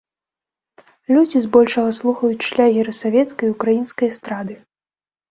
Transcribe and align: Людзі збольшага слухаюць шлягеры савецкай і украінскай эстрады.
Людзі 1.17 1.41
збольшага 1.45 1.91
слухаюць 1.97 2.45
шлягеры 2.49 2.95
савецкай 3.01 3.45
і 3.49 3.53
украінскай 3.57 4.07
эстрады. 4.15 4.57